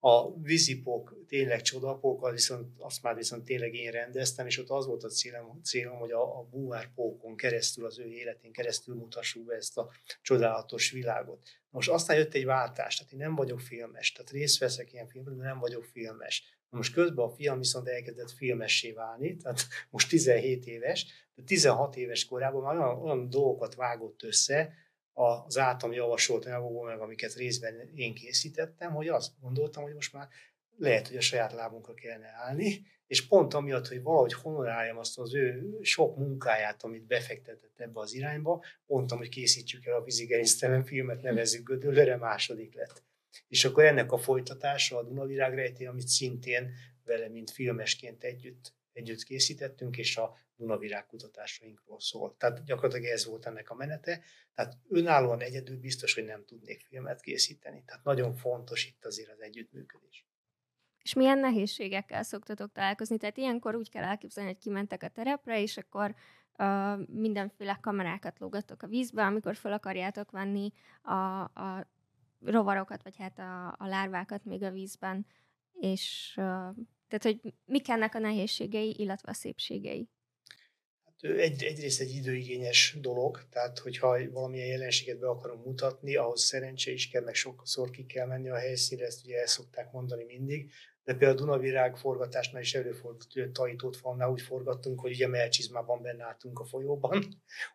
[0.06, 5.04] A vízipok tényleg csodapók, viszont azt már viszont tényleg én rendeztem, és ott az volt
[5.04, 9.78] a célom, célom hogy a, a búvárpókon keresztül, az ő életén keresztül mutassuk be ezt
[9.78, 9.90] a
[10.22, 11.48] csodálatos világot.
[11.70, 15.38] Most aztán jött egy váltás, tehát én nem vagyok filmes, tehát részt veszek ilyen filmben,
[15.38, 16.44] de nem vagyok filmes.
[16.70, 22.26] Most közben a fiam viszont elkezdett filmessé válni, tehát most 17 éves, de 16 éves
[22.26, 24.74] korában már olyan, olyan dolgokat vágott össze,
[25.14, 30.28] az általam javasolt anyagokból, meg amiket részben én készítettem, hogy azt gondoltam, hogy most már
[30.78, 35.34] lehet, hogy a saját lábunkra kellene állni, és pont amiatt, hogy valahogy honoráljam azt az
[35.34, 41.22] ő sok munkáját, amit befektetett ebbe az irányba, mondtam, hogy készítsük el a vízigerinctelen filmet,
[41.22, 43.04] nevezzük Gödöllőre, második lett.
[43.48, 46.72] És akkor ennek a folytatása a Dunavirág rejtély, amit szintén
[47.06, 52.36] vele, mint filmesként együtt együtt készítettünk, és a Dunavirág kutatásainkról szól.
[52.38, 54.22] Tehát gyakorlatilag ez volt ennek a menete.
[54.56, 57.84] Tehát önállóan egyedül biztos, hogy nem tudnék filmet készíteni.
[57.86, 60.28] Tehát nagyon fontos itt azért az együttműködés.
[61.02, 63.18] És milyen nehézségekkel szoktatok találkozni?
[63.18, 66.16] Tehát ilyenkor úgy kell elképzelni, hogy kimentek a terepre, és akkor
[66.58, 71.88] uh, mindenféle kamerákat lógattok a vízbe, amikor fel akarjátok venni a, a
[72.40, 75.26] rovarokat, vagy hát a, a lárvákat még a vízben,
[75.74, 76.76] és uh,
[77.18, 80.10] tehát, hogy mik ennek a nehézségei, illetve a szépségei?
[81.06, 86.92] Hát, egy, egyrészt egy időigényes dolog, tehát hogyha valamilyen jelenséget be akarunk mutatni, ahhoz szerencse
[86.92, 90.72] is kell, meg sokszor ki kell menni a helyszínre, ezt ugye el szokták mondani mindig,
[91.04, 95.28] de például a Dunavirág forgatásnál is előfordult, hogy a Tajítót falnál úgy forgattunk, hogy ugye
[95.28, 97.24] melcsizmában benne álltunk a folyóban,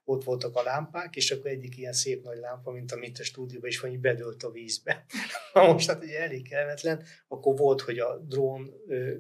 [0.04, 3.68] ott voltak a lámpák, és akkor egyik ilyen szép nagy lámpa, mint amit a stúdióban
[3.68, 5.04] is van, hogy bedőlt a vízbe.
[5.52, 8.74] Na most hát ugye elég kellemetlen, akkor volt, hogy a drón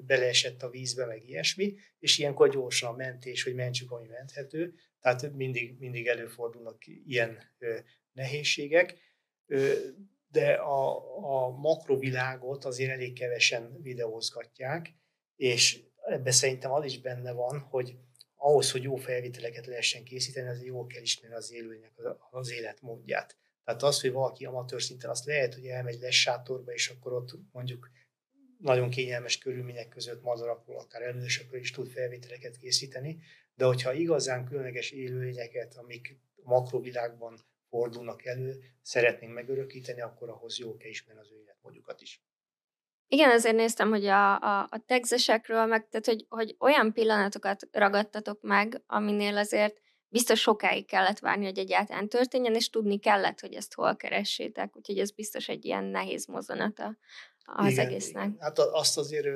[0.06, 5.32] beleesett a vízbe, meg ilyesmi, és ilyenkor gyorsan a mentés, hogy mentsük, ami menthető, tehát
[5.32, 7.38] mindig, mindig előfordulnak ilyen
[8.12, 8.98] nehézségek
[10.28, 10.96] de a,
[11.46, 14.94] a makrovilágot azért elég kevesen videózgatják,
[15.36, 17.96] és ebben szerintem az is benne van, hogy
[18.36, 21.92] ahhoz, hogy jó felvételeket lehessen készíteni, az jól kell ismerni az élőnek
[22.30, 23.36] az életmódját.
[23.64, 27.30] Tehát az, hogy valaki amatőr szinten, azt lehet, hogy elmegy lesz sátorba, és akkor ott
[27.52, 27.90] mondjuk
[28.58, 33.18] nagyon kényelmes körülmények között madarakról, akár előzősökről is tud felvételeket készíteni,
[33.54, 37.38] de hogyha igazán különleges élőlényeket, amik a makrovilágban
[37.68, 42.22] fordulnak elő, szeretnénk megörökíteni, akkor ahhoz jó kell ismerni az ő életmódjukat is.
[43.10, 48.42] Igen, azért néztem, hogy a, a, a tegzesekről, meg tehát, hogy, hogy olyan pillanatokat ragadtatok
[48.42, 53.74] meg, aminél azért biztos sokáig kellett várni, hogy egyáltalán történjen, és tudni kellett, hogy ezt
[53.74, 56.96] hol keressétek, úgyhogy ez biztos egy ilyen nehéz mozzanata
[57.56, 58.30] az igen, egésznek.
[58.38, 59.26] Hát azt azért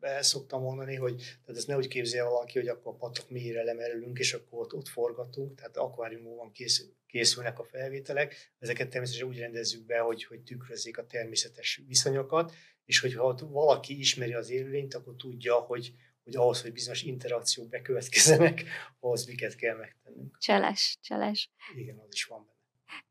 [0.00, 4.18] el szoktam mondani, hogy tehát ezt nehogy képzelje valaki, hogy akkor a patak mélyére lemerülünk,
[4.18, 8.54] és akkor ott, ott forgatunk, tehát akváriumban kész, készülnek a felvételek.
[8.58, 12.52] Ezeket természetesen úgy rendezzük be, hogy, hogy tükrözzék a természetes viszonyokat,
[12.84, 15.92] és hogyha valaki ismeri az élőlényt, akkor tudja, hogy,
[16.24, 18.64] hogy ahhoz, hogy bizonyos interakciók bekövetkezzenek,
[19.00, 20.38] ahhoz miket kell megtennünk.
[20.38, 21.50] Cseles, cseles.
[21.74, 22.51] Igen, az is van.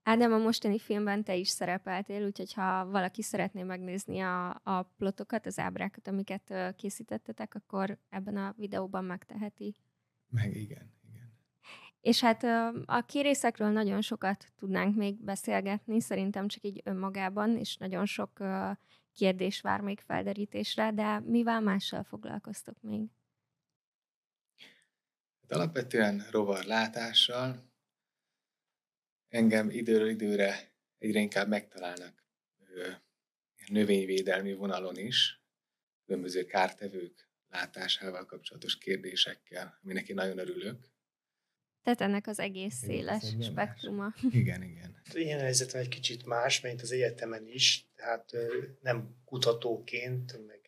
[0.04, 5.46] Ádám, a mostani filmben te is szerepeltél, úgyhogy ha valaki szeretné megnézni a, a plotokat,
[5.46, 9.76] az ábrákat, amiket készítettetek, akkor ebben a videóban megteheti.
[10.30, 11.34] Meg igen, igen.
[12.02, 12.44] És hát
[12.86, 18.40] a kérészekről nagyon sokat tudnánk még beszélgetni, szerintem csak így önmagában, és nagyon sok
[19.14, 23.10] kérdés vár még felderítésre, de mivel mással foglalkoztok még?
[25.42, 27.71] Hát alapvetően rovarlátással,
[29.32, 32.24] engem időről időre egyre inkább megtalálnak
[33.68, 35.42] növényvédelmi vonalon is,
[36.06, 40.90] különböző kártevők látásával kapcsolatos kérdésekkel, aminek én nagyon örülök.
[41.84, 44.04] Tehát ennek az egész széles igen, spektruma.
[44.04, 44.34] Más.
[44.42, 45.02] Igen, igen.
[45.14, 48.32] Ilyen helyzetem egy kicsit más, mint az egyetemen is, tehát
[48.82, 50.60] nem kutatóként, meg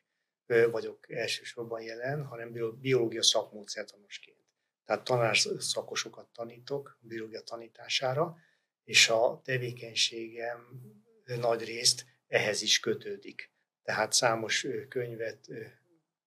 [0.72, 4.38] vagyok elsősorban jelen, hanem biológia szakmódszertanosként.
[4.86, 8.38] Tehát tanárszakosokat tanítok biológia tanítására,
[8.84, 10.82] és a tevékenységem
[11.26, 13.52] nagy részt ehhez is kötődik.
[13.84, 15.48] Tehát számos könyvet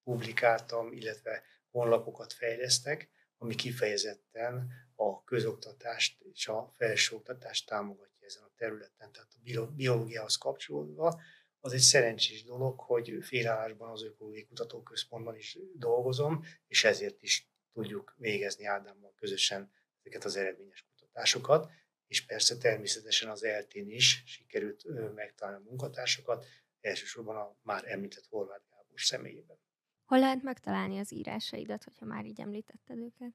[0.05, 9.13] publikáltam, illetve honlapokat fejlesztek, ami kifejezetten a közoktatást és a felsőoktatást támogatja ezen a területen.
[9.13, 11.21] Tehát a biológiához kapcsolódva
[11.61, 18.15] az egy szerencsés dolog, hogy félállásban az Ökológiai Kutatóközpontban is dolgozom, és ezért is tudjuk
[18.19, 21.71] végezni Ádámmal közösen ezeket az eredményes kutatásokat
[22.07, 26.47] és persze természetesen az eltén is sikerült megtalálni a munkatársakat,
[26.81, 29.59] elsősorban a már említett Horváth Gábor személyében.
[30.05, 33.33] Hol lehet megtalálni az írásaidat, hogyha már így említetted őket?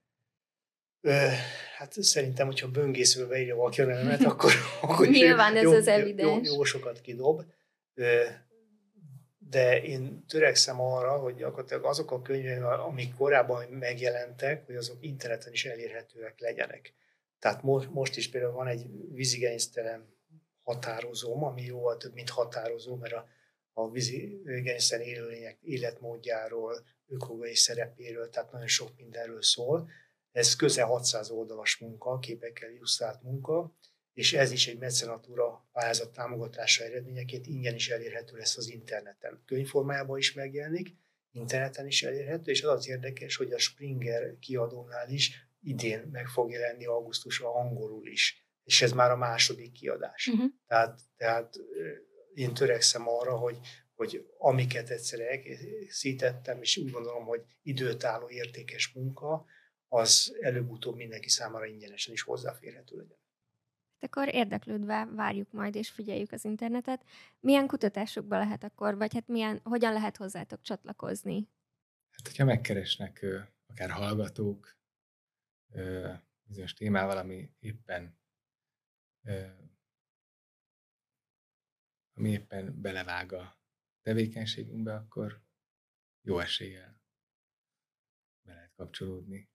[1.77, 6.47] Hát szerintem, hogyha böngészve beírja valaki a nevemet, akkor, akkor Nyilván ez jó, az evidens.
[6.47, 7.43] Jó, jó sokat kidob.
[9.37, 15.53] De én törekszem arra, hogy gyakorlatilag azok a könyvek, amik korábban megjelentek, hogy azok interneten
[15.53, 16.93] is elérhetőek legyenek.
[17.41, 20.13] Tehát most, is például van egy vízigénysztelen
[20.63, 23.27] határozóm, ami jóval több, mint határozó, mert a,
[23.73, 29.89] a vízigénysztelen élőlények életmódjáról, ökológiai szerepéről, tehát nagyon sok mindenről szól.
[30.31, 33.75] Ez közel 600 oldalas munka, képekkel illusztrált munka,
[34.13, 39.41] és ez is egy mecenatúra pályázat támogatása eredményeként ingyen is elérhető lesz az interneten.
[39.45, 40.95] Könyvformájában is megjelenik,
[41.31, 46.51] interneten is elérhető, és az az érdekes, hogy a Springer kiadónál is idén meg fog
[46.51, 50.27] jelenni augusztusban angolul is, és ez már a második kiadás.
[50.27, 50.49] Uh-huh.
[50.67, 51.55] Tehát, tehát
[52.33, 53.59] én törekszem arra, hogy,
[53.95, 59.45] hogy amiket egyszer elkészítettem, és úgy gondolom, hogy időtálló értékes munka,
[59.87, 63.19] az előbb-utóbb mindenki számára ingyenesen is hozzáférhető legyen.
[63.99, 67.03] Hát akkor érdeklődve várjuk majd és figyeljük az internetet.
[67.39, 71.49] Milyen kutatásokba lehet akkor, vagy hát milyen, hogyan lehet hozzátok csatlakozni?
[72.11, 73.25] Hát, hogyha megkeresnek
[73.67, 74.79] akár hallgatók
[76.43, 78.19] bizonyos témával, ami éppen
[82.13, 83.59] ami éppen belevág a
[84.01, 85.41] tevékenységünkbe, akkor
[86.21, 87.01] jó eséllyel
[88.41, 89.49] be lehet kapcsolódni.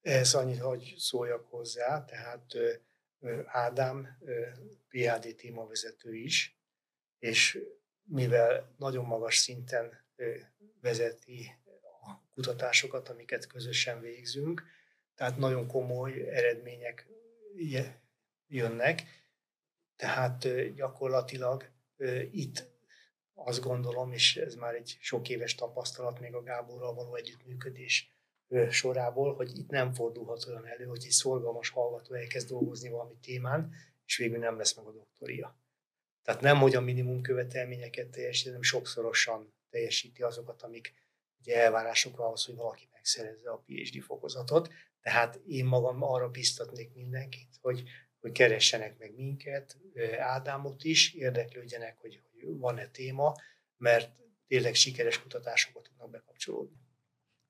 [0.00, 2.54] Ehhez annyit, hogy szóljak hozzá, tehát
[3.44, 4.18] Ádám
[4.88, 6.58] PHD témavezető is,
[7.18, 7.58] és
[8.02, 10.04] mivel nagyon magas szinten
[10.80, 11.58] vezeti
[12.02, 14.62] a kutatásokat, amiket közösen végzünk,
[15.22, 17.06] tehát nagyon komoly eredmények
[18.46, 19.02] jönnek,
[19.96, 21.70] tehát gyakorlatilag
[22.30, 22.70] itt
[23.34, 28.10] azt gondolom, és ez már egy sok éves tapasztalat még a Gáborral való együttműködés
[28.70, 33.74] sorából, hogy itt nem fordulhat olyan elő, hogy egy szorgalmas hallgató elkezd dolgozni valami témán,
[34.06, 35.56] és végül nem lesz meg a doktoria.
[36.22, 40.94] Tehát nem, hogy a minimum követelményeket teljesíti, hanem sokszorosan teljesíti azokat, amik
[41.40, 44.68] ugye elvárások ahhoz, hogy valaki megszerezze a PhD fokozatot.
[45.02, 47.82] Tehát én magam arra biztatnék mindenkit, hogy,
[48.20, 49.76] hogy keressenek meg minket,
[50.18, 53.34] Ádámot is, érdeklődjenek, hogy, hogy van-e téma,
[53.76, 54.10] mert
[54.46, 56.76] tényleg sikeres kutatásokat tudnak bekapcsolódni.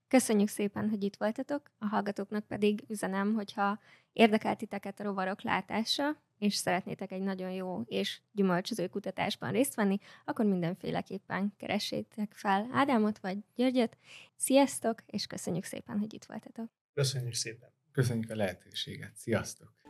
[0.09, 3.81] Köszönjük szépen, hogy itt voltatok, a hallgatóknak pedig üzenem, hogyha
[4.13, 9.99] érdekelt titeket a rovarok látása, és szeretnétek egy nagyon jó és gyümölcsöző kutatásban részt venni,
[10.25, 13.97] akkor mindenféleképpen keressétek fel Ádámot vagy Györgyöt.
[14.37, 16.71] Sziasztok, és köszönjük szépen, hogy itt voltatok.
[16.95, 17.71] Köszönjük szépen.
[17.93, 19.17] Köszönjük a lehetőséget.
[19.17, 19.81] Sziasztok!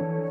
[0.00, 0.27] thank you